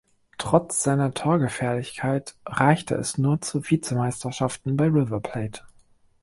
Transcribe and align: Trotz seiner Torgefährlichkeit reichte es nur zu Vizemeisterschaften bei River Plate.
Trotz 0.39 0.81
seiner 0.81 1.13
Torgefährlichkeit 1.13 2.33
reichte 2.47 2.95
es 2.95 3.19
nur 3.19 3.39
zu 3.39 3.61
Vizemeisterschaften 3.69 4.75
bei 4.75 4.85
River 4.87 5.19
Plate. 5.19 5.61